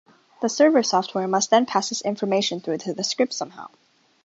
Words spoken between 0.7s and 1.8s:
software must then